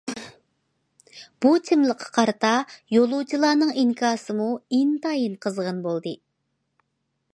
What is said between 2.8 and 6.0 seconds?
يولۇچىلارنىڭ ئىنكاسىمۇ ئىنتايىن قىزغىن